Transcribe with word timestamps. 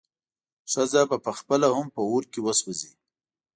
ښځه 0.71 1.01
به 1.09 1.17
پخپله 1.25 1.67
هم 1.75 1.87
په 1.95 2.01
اور 2.09 2.23
کې 2.31 2.39
وسوځي. 2.43 2.91